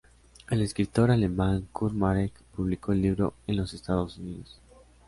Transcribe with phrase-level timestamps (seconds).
[0.49, 4.59] El escritor alemán Kurt Marek, publicó el libro en los Estados Unidos.